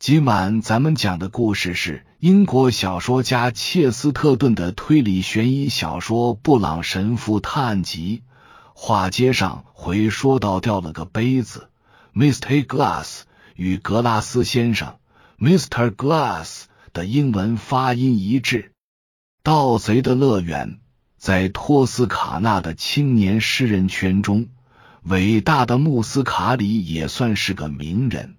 [0.00, 8.22] 今晚咱们讲的故事是英国小说家切斯特顿的推理悬疑小说《布朗神父探案集》。
[8.72, 11.68] 话接上回说到掉了个杯子
[12.14, 12.64] ，Mr.
[12.64, 13.24] Glass
[13.56, 14.96] 与格拉斯先生
[15.38, 15.90] Mr.
[15.94, 16.62] Glass
[16.94, 18.72] 的英文发音一致。
[19.42, 20.78] 盗贼的乐园
[21.18, 24.48] 在托斯卡纳的青年诗人圈中，
[25.02, 28.36] 伟大的穆斯卡里也算是个名人。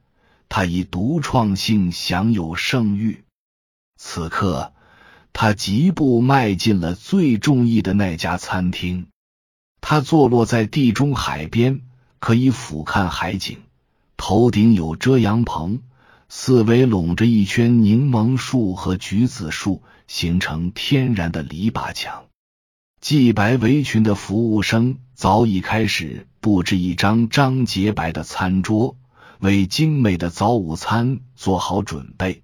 [0.53, 3.23] 他以独创性享有盛誉。
[3.95, 4.73] 此刻，
[5.31, 9.07] 他疾步迈进了最中意的那家餐厅。
[9.79, 11.79] 它坐落在地中海边，
[12.19, 13.59] 可以俯瞰海景。
[14.17, 15.79] 头顶有遮阳棚，
[16.27, 22.25] 四围拢着一圈柠檬树和橘子树，形成天然的篱笆墙。
[22.99, 28.97] 系白围裙的服务生早已开始布置一张张洁白的餐桌。
[29.41, 32.43] 为精美的早午餐做好准备，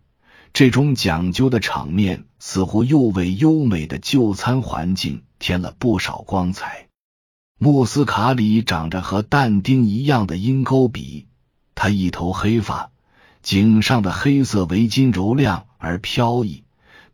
[0.52, 6.88] 这种讲究的场面似乎又为优美的就餐环境添了不少光彩。
[7.60, 11.28] 穆斯卡里长着和但丁一样的鹰钩鼻，
[11.76, 12.90] 他一头黑发，
[13.44, 16.64] 颈上的黑色围巾柔亮而飘逸，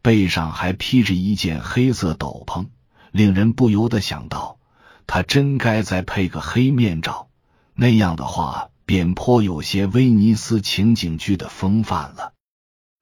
[0.01, 2.67] 背上还披着一件黑色斗篷，
[3.11, 4.59] 令人不由得想到，
[5.07, 7.27] 他真该再配个黑面罩，
[7.75, 8.69] 那样的话。
[8.85, 12.33] 便颇有些威尼斯情景剧的风范了。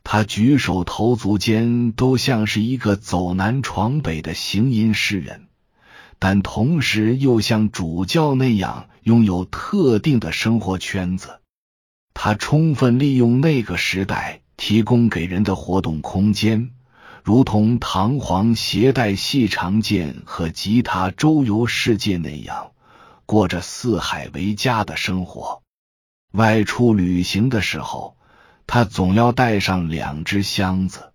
[0.03, 5.47] 他举手投足间都像是一个走南闯北的行吟诗人，
[6.17, 11.39] 但同时又像主教那样拥有特定的生活圈子。
[12.13, 16.71] 他充分利用那个时代提供给人的活动空间，
[17.23, 22.71] 如同唐璜携带细长剑和吉他周游世界那样，
[23.25, 25.60] 过着四海为家的生活。
[26.31, 28.15] 外出旅行的时候，
[28.65, 31.11] 他总要带上两只箱子，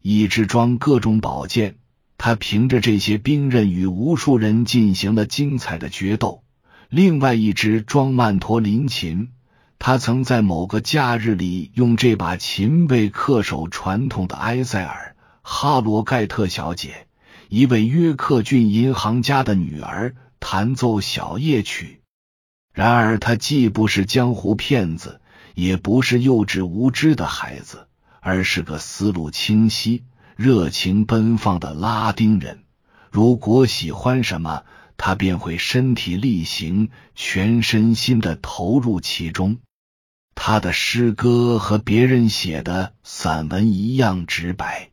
[0.00, 1.76] 一只装各种宝剑。
[2.16, 6.42] 他凭着这些兵刃与无数人进行了精彩的决斗；
[6.88, 9.30] 另外一只装曼陀林琴。
[9.80, 17.06] 他曾在某个假日里用这把琴为恪守传统的埃塞尔·哈罗盖特小姐，
[17.48, 22.02] 一位约克郡银行家的女儿，弹奏小夜曲。
[22.78, 25.20] 然而，他既不是江湖骗子，
[25.56, 27.88] 也不是幼稚无知的孩子，
[28.20, 30.04] 而是个思路清晰、
[30.36, 32.62] 热情奔放的拉丁人。
[33.10, 34.62] 如果喜欢什么，
[34.96, 39.58] 他便会身体力行、全身心的投入其中。
[40.36, 44.90] 他的诗歌和别人写的散文一样直白。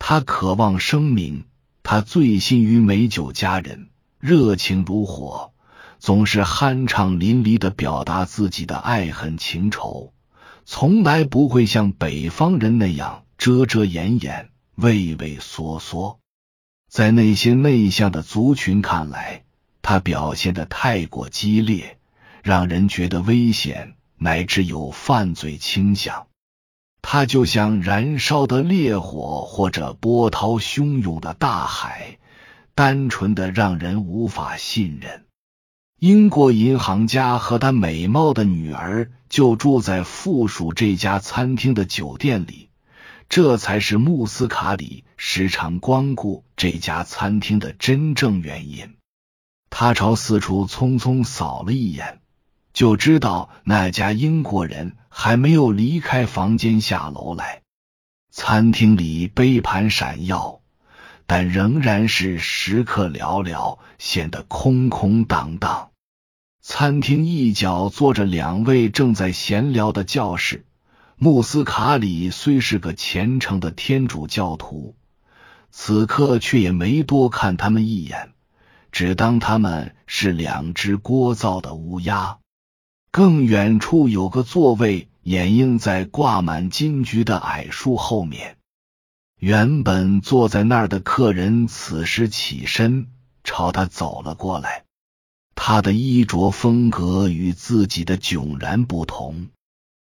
[0.00, 1.44] 他渴望生命，
[1.84, 5.52] 他醉心于美酒佳人，热情如火。
[6.04, 10.12] 总是酣畅淋漓的表达自己的爱恨情仇，
[10.66, 16.18] 从来不会像北方人那样遮遮掩掩、畏畏缩缩。
[16.90, 19.44] 在那些内向的族群看来，
[19.80, 21.96] 他表现的太过激烈，
[22.42, 26.26] 让人觉得危险，乃至有犯罪倾向。
[27.00, 32.18] 他就像燃烧的烈火，或者波涛汹涌的大海，
[32.74, 35.23] 单纯的让人无法信任。
[36.00, 42.68] 英国银行家和他美貌的女儿就住在附属这家餐厅的酒店里，
[43.28, 48.96] 这才是穆斯卡里时常光顾这家餐厅的真正原因。
[49.70, 52.20] 他朝四处匆匆扫了一眼，
[52.72, 57.62] 就知道那家英国人还没有离开房间下楼来。
[58.30, 60.60] 餐厅里杯盘闪耀，
[61.26, 65.90] 但仍然是食客寥寥，显得空空荡荡。
[66.60, 70.64] 餐厅一角坐着两位正在闲聊的教士。
[71.16, 74.96] 穆斯卡里虽是个虔诚的天主教徒，
[75.70, 78.32] 此刻却也没多看他们一眼，
[78.90, 82.38] 只当他们是两只聒噪的乌鸦。
[83.10, 88.56] 更远处有个座位掩映在挂满金菊的矮树后面。
[89.44, 93.08] 原本坐在那儿的客人此时起身，
[93.44, 94.84] 朝他走了过来。
[95.54, 99.48] 他的衣着风格与自己的迥然不同。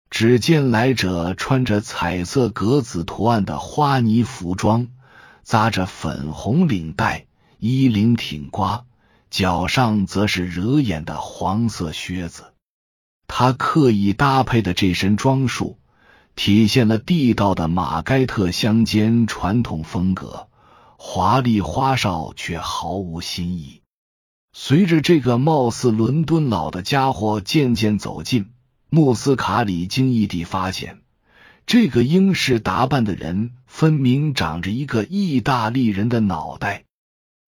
[0.09, 4.87] 只见来者穿着彩色格子图案的花呢服装，
[5.43, 7.27] 扎着粉红领带，
[7.59, 8.87] 衣领挺刮，
[9.29, 12.55] 脚上则是惹眼的黄色靴子。
[13.27, 15.77] 他刻意搭配的这身装束，
[16.41, 20.47] 体现了地道的马盖特乡间传统风格，
[20.95, 23.81] 华丽花哨却毫无新意。
[24.53, 28.51] 随着这个貌似伦敦佬的家伙渐渐走近，
[28.89, 31.01] 穆斯卡里惊异地发现，
[31.65, 36.85] 这个英式打扮的人，分明长着一个意大利人的脑袋，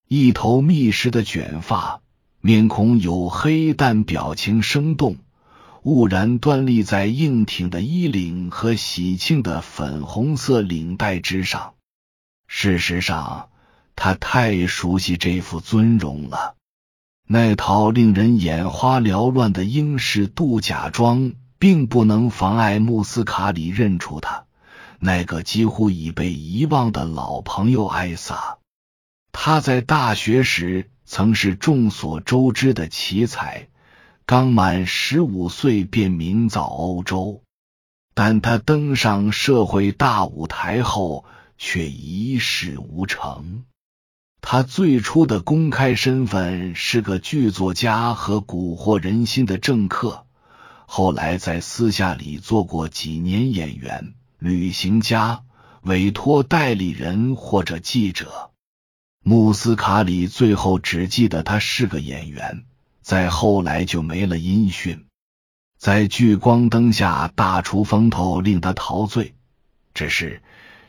[0.10, 2.02] 一头密实的卷发，
[2.42, 5.16] 面孔黝黑，但表情生动，
[5.84, 11.74] 兀然端立在硬挺的衣领和喜庆的粉红色领带之上。
[12.48, 13.50] 事实上，
[13.96, 16.56] 他太熟悉这副尊容了。
[17.28, 21.34] 那套令人眼花缭乱的英式度假装。
[21.62, 24.46] 并不能妨碍穆斯卡里认出他
[24.98, 28.58] 那个几乎已被遗忘的老朋友艾萨。
[29.32, 33.68] 他在大学时曾是众所周知的奇才，
[34.26, 37.44] 刚满十五岁便名噪欧洲。
[38.14, 41.26] 但他登上社会大舞台后，
[41.58, 43.64] 却一事无成。
[44.42, 50.26] 他最初的公开身份是个剧作家和蛊惑人心的政客。
[50.86, 55.44] 后来在私下里做过几年演员、旅行家、
[55.84, 58.52] 委托代理人或者记者。
[59.24, 62.66] 穆斯卡里最后只记得他是个演员，
[63.02, 65.06] 再后来就没了音讯。
[65.78, 69.34] 在聚光灯下大出风头，令他陶醉。
[69.94, 70.42] 只是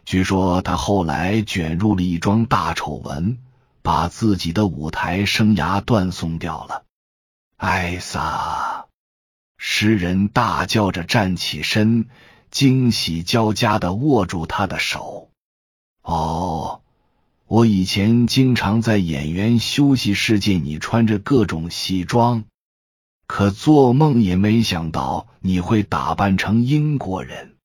[0.04, 3.38] 据说他后来卷入了一桩大丑闻，
[3.82, 6.84] 把自己的舞台生涯断送掉了。
[7.56, 8.86] 艾萨。
[9.64, 12.08] 诗人大叫着站起身，
[12.50, 15.30] 惊喜交加的握住他的手。
[16.02, 16.81] 哦，
[17.54, 22.44] 我以前经常在演员休息室见你穿着各种西装，
[23.26, 27.56] 可做梦也没想到你会打扮成英国人。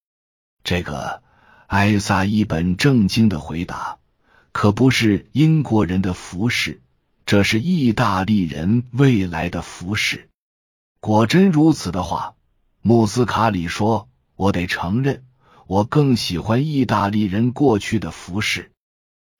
[0.61, 1.23] 这个，
[1.67, 3.99] 艾萨一本正经的回答，
[4.51, 6.81] 可不是英国人的服饰，
[7.25, 10.27] 这是意大利人未来的服饰。
[10.99, 12.35] 果真如此的话，
[12.81, 15.23] 穆斯卡里说：“我得承认，
[15.65, 18.73] 我更喜欢意大利人过去的服饰。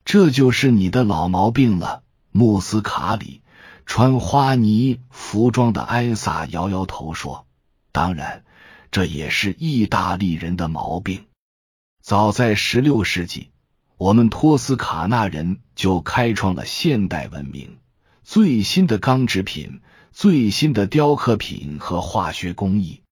[0.08, 2.02] 这就是你的老毛病了。”
[2.32, 3.42] 穆斯卡里
[3.84, 7.46] 穿花呢服装的艾萨摇摇头说
[7.92, 8.42] ：“当然，
[8.90, 11.26] 这也是意大利人的毛病。
[12.00, 13.50] 早在十六世纪，
[13.98, 17.76] 我们托斯卡纳人就开创了现代文明，
[18.24, 23.02] 最新的钢制品。”最新的雕刻品和化学工艺，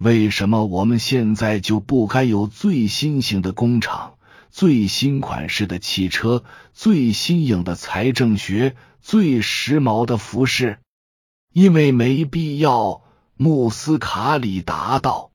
[0.00, 4.14] 为什么我们现在就不该有最新型的工厂、
[4.52, 6.44] 最新款式的汽车、
[6.74, 10.78] 最新颖的财政学、最时髦的服饰？
[11.54, 13.02] 因为没必要。
[13.34, 15.32] 穆斯卡里答道：“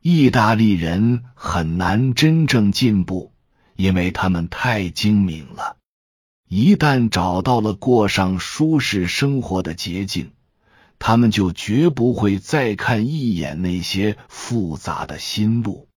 [0.00, 3.32] 意大利人很难真正进步，
[3.74, 5.78] 因为他们太精明了。”
[6.46, 10.32] 一旦找到了过上舒适生活的捷径，
[10.98, 15.88] 他们就绝不会再看一眼那些复杂的新路。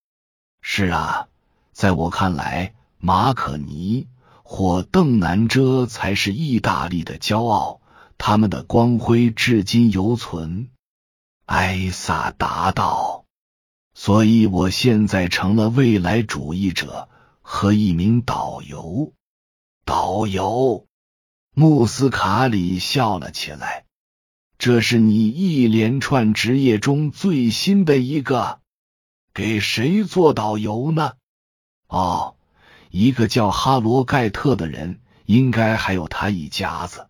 [0.62, 1.28] 是啊，
[1.76, 4.08] 在我看来，马可尼
[4.44, 7.82] 或邓南遮才是意大利的骄傲，
[8.18, 10.70] 他们的光辉至今犹存。
[11.48, 13.26] 埃萨答道
[13.94, 17.10] ：“所以我现在成了未来主义者
[17.42, 19.12] 和一名导游。”
[19.84, 20.88] 导游
[21.54, 23.84] 穆斯卡里笑了起来。
[24.58, 28.62] 这是你一连串职业中最新的一个。
[29.34, 31.16] 给谁做导游呢？
[31.88, 32.36] 哦，
[32.90, 37.08] 一个叫哈罗盖特的人，应该还有他一家子。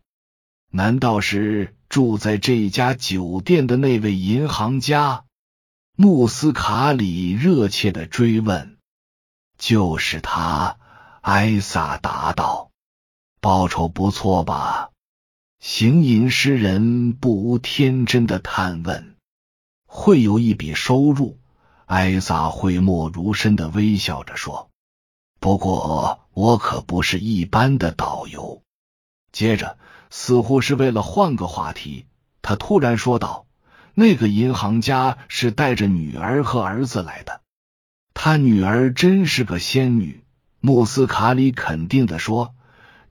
[0.72, 5.26] 难道是住在这家酒店的那位银行家？
[5.96, 8.78] 穆斯卡里热切的追问。
[9.58, 10.78] 就是他。
[11.22, 12.70] 艾萨答道
[13.42, 14.92] ：“报酬不错吧？”
[15.60, 19.16] 行吟诗人不无天真的探问
[19.88, 21.40] ：“会有一笔收入？”
[21.88, 24.70] 艾萨讳莫如深的微笑着说
[25.46, 28.64] ：“不过我可不是一般的导游。”
[29.32, 29.78] 接着，
[30.10, 32.08] 似乎是为了换个话题，
[32.42, 33.46] 他突然说道
[33.94, 37.42] ：“那个银行家是带着女儿和儿子来的，
[38.16, 40.24] 他女儿真是个仙女。”
[40.62, 42.56] 穆斯卡里肯定的说：“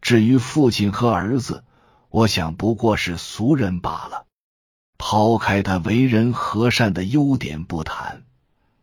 [0.02, 1.62] 至于父亲和儿子，
[2.10, 4.26] 我想不过是俗人罢了。
[4.98, 8.24] 抛开他为人和善的优点不谈，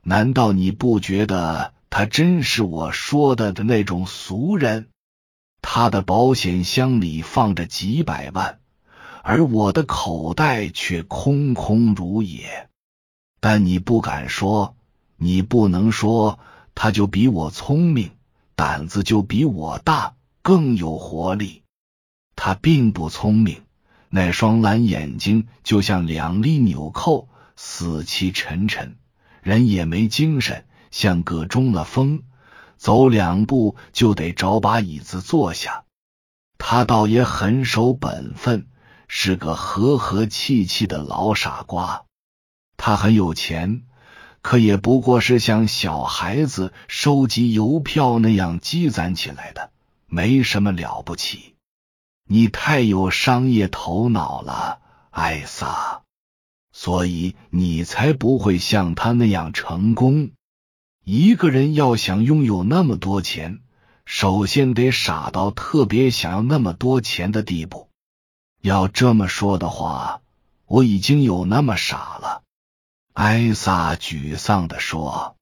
[0.03, 4.87] 难道你不觉得他真是我说的的那种俗人？
[5.61, 8.59] 他的保险箱里放着几百万，
[9.21, 12.69] 而我的口袋却空空如也。
[13.41, 14.75] 但你不敢说，
[15.17, 16.39] 你不能说，
[16.73, 18.11] 他就比我聪明。”
[18.55, 21.63] 胆子就比我大，更有活力。
[22.35, 23.63] 他并不聪明，
[24.07, 28.95] 那双蓝眼睛就像两粒纽扣，死气沉沉，
[29.41, 32.21] 人也没精神，像个中了风，
[32.77, 35.85] 走两步就得找把椅子坐下。
[36.59, 38.67] 他倒也很守本分，
[39.07, 42.05] 是个和和气气的老傻瓜。
[42.77, 43.83] 他很有钱，
[44.41, 49.71] 可也不过是像小孩子收集邮票那样积攒起来的，
[50.07, 51.55] 没什么了不起。
[52.27, 54.79] 你太有商业头脑了，
[55.09, 56.03] 艾萨，
[56.71, 60.31] 所以你才不会像他那样成功。
[61.03, 63.61] 一个人要想拥有那么多钱，
[64.05, 67.89] 首先得傻到特别想要那么多钱的地步。
[68.61, 70.21] 要这么说的话，
[70.67, 72.43] 我已经有那么傻了。
[73.13, 75.35] 艾萨沮丧的说：“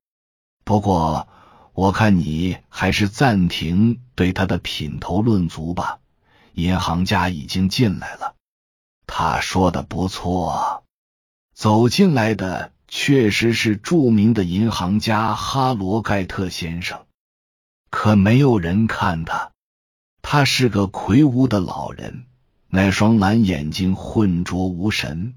[0.64, 1.28] 不过，
[1.74, 6.00] 我看你还是暂停对他的品头论足吧。
[6.54, 8.36] 银行家已经进来了，
[9.06, 10.86] 他说的不错。
[11.54, 17.06] 走进来的确实是著名的银行家哈罗盖特先生，
[17.90, 19.52] 可没有人看他。
[20.22, 22.26] 他是个魁梧的老人，
[22.68, 25.36] 那双蓝眼睛浑浊无神，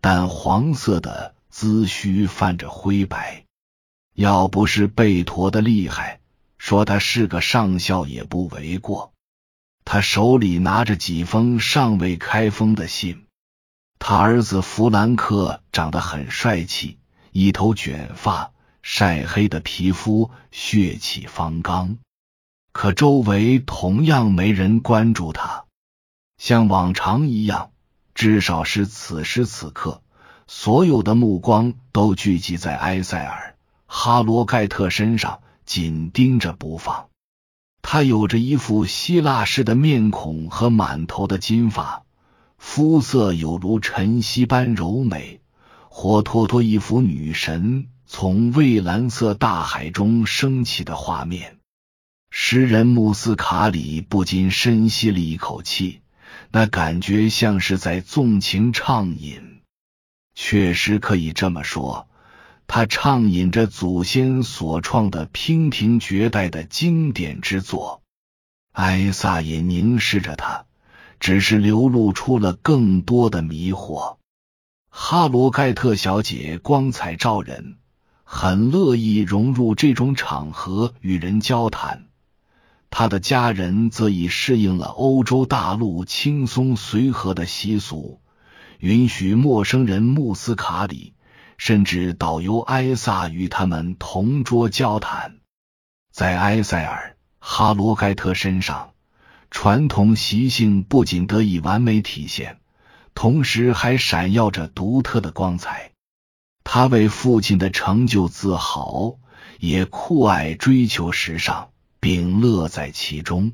[0.00, 3.44] 淡黄色的。”髭须泛着灰白，
[4.12, 6.18] 要不是背驼的厉害，
[6.58, 9.12] 说他是个上校也不为过。
[9.84, 13.23] 他手里拿着几封尚未开封的信。
[14.06, 16.98] 他儿子弗兰克长得很帅气，
[17.32, 21.96] 一头卷发，晒黑的皮肤，血气方刚。
[22.70, 25.64] 可周围同样没人关注他，
[26.36, 27.70] 像往常一样，
[28.14, 30.02] 至少是此时此刻。
[30.46, 33.56] 所有的目光都聚集在埃塞尔·
[33.86, 37.08] 哈罗盖特身上，紧盯着不放。
[37.80, 42.02] 他有着一副希腊式的面孔和满头的金发，
[42.66, 45.40] 肤色有如晨曦般柔美，
[45.88, 51.58] 活脱脱一幅女神从蔚蓝色大海中升起的画面。
[52.30, 56.00] 诗人穆斯卡里不禁深吸了一口气，
[56.50, 59.60] 那感觉像是在纵情畅饮。
[60.34, 62.08] 确实可以这么说，
[62.66, 68.02] 他畅饮着祖先所创的娉婷绝代的经典之作。
[68.72, 70.64] 艾萨也凝视着他，
[71.20, 74.16] 只是流露出了更多的迷惑。
[74.88, 77.78] 哈罗盖特小姐光彩照人，
[78.24, 82.06] 很乐意融入这种场合与人交谈。
[82.90, 88.20] 他的家人则已适应了欧洲大陆轻松随和的习俗。
[88.78, 91.14] 允许陌生人穆斯卡里，
[91.56, 95.38] 甚至导游埃萨与他们同桌交谈。
[96.12, 98.93] 在埃塞尔·哈罗盖特身上，
[99.54, 102.58] 传统习性不仅得以完美体现，
[103.14, 105.92] 同时还闪耀着独特的光彩。
[106.64, 109.16] 他为父亲的成就自豪，
[109.60, 111.70] 也酷爱追求时尚，
[112.00, 113.52] 并乐在其中。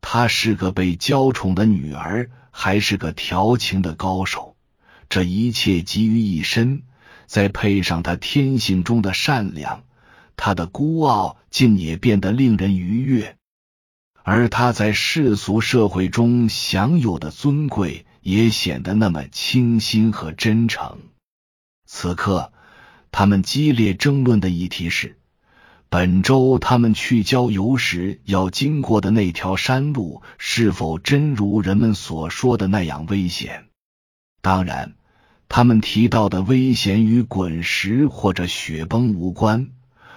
[0.00, 2.30] 她是个被娇宠的女儿。
[2.58, 4.56] 还是个调情的高手，
[5.10, 6.84] 这一切集于一身，
[7.26, 9.84] 再配上他天性中的善良，
[10.36, 13.36] 他的孤傲竟也变得令人愉悦，
[14.28, 20.98] 而他在世俗社会中享有的尊贵也显得那么清新和真诚。
[21.86, 22.52] 此刻，
[23.12, 25.16] 他们激烈争论的议题是。
[25.88, 33.66] 本周他们去郊游时要经过的那条山路，是否真如人们所说的那样危险？
[34.42, 34.96] 当然，
[35.48, 39.68] 他们提到的危险与滚石或者雪崩无关，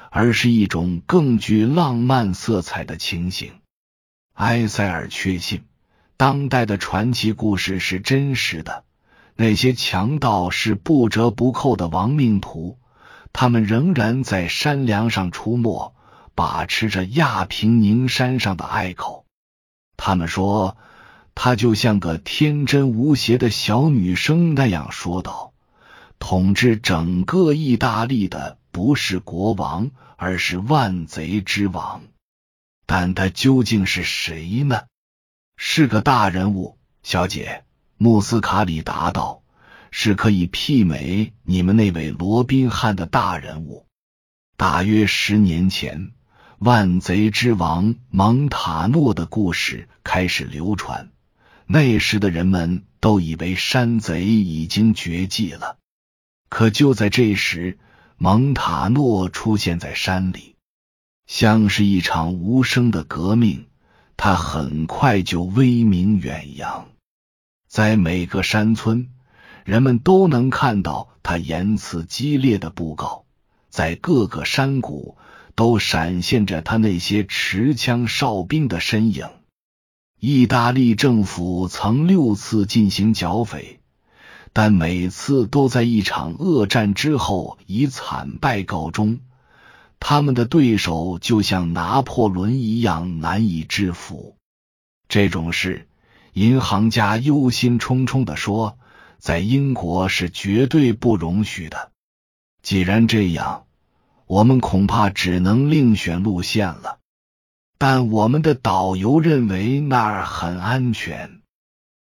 [0.10, 3.52] 而是一种更具浪漫色彩的情形。
[4.40, 5.66] 埃塞尔确信，
[6.16, 8.86] 当代的传奇故事是真实的，
[9.36, 12.78] 那些强盗是不折不扣的亡命徒。
[13.34, 15.94] 他们仍然在山梁上出没，
[16.36, 19.26] 把持着亚平宁山上的隘口。
[19.98, 20.78] 他们说，
[21.36, 25.52] 他就像个天真无邪的小女生那样说道
[26.18, 32.04] ：“统治整个意大利的不是国王，而是万贼之王。
[32.90, 34.82] 但他究竟是谁呢？
[35.58, 37.64] 是个大人物，小姐。”
[38.02, 39.44] 穆斯卡里答道。
[39.92, 43.88] 是可以媲美你们那位罗宾汉的大人物。
[44.56, 46.12] 大约十年前，
[46.60, 51.10] 万贼之王蒙塔诺的故事开始流传。
[51.66, 55.78] 那时的人们都以为山贼已经绝迹了。
[56.50, 57.80] 可就在这时，
[58.18, 60.56] 蒙塔诺出现在山里，
[61.30, 63.68] 像是一场无声的革命。
[64.18, 66.88] 他很快就威名远扬，
[67.68, 69.10] 在每个山村。
[69.64, 73.26] 人们都能看到他言辞激烈的布告，
[73.70, 75.18] 在各个山谷
[75.54, 79.30] 都闪现着他那些持枪哨兵的身影。
[80.20, 83.80] 意大利政府曾六次进行剿匪，
[84.52, 89.20] 但每次都在一场恶战之后以惨败告终。
[90.00, 94.38] 他们的对手就像拿破仑一样难以制服。
[95.08, 95.88] 这种事，
[96.34, 98.78] 银行家忧心忡忡的说。
[99.20, 101.92] 在英国是绝对不容许的。
[102.62, 103.66] 既然这样，
[104.28, 107.00] 我们恐怕只能另选路线了。
[107.78, 111.42] 但我们的导游认为那儿很安全，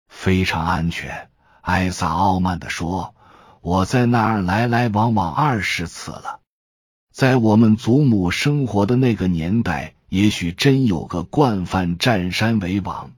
[0.10, 1.30] 非常安全。
[1.62, 3.16] 艾萨傲慢的说
[3.64, 6.42] ：“我在那儿来来往往二十次了。
[7.16, 13.14] 在我们祖母生活的那个年代，也许真有个惯犯占山为王。”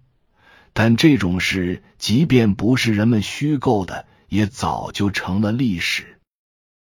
[0.72, 6.20] 但这种事，即便不是人们虚构的，也早就成了历史。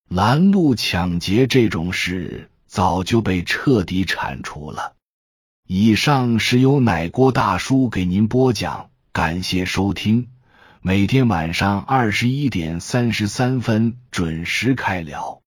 [0.09, 4.95] 拦路抢劫这种事早就被彻底铲除了。
[5.69, 10.31] 以上是由奶锅大叔给您播讲，感谢收听。
[10.83, 15.44] 每天晚上二十一点三十三分准时开聊。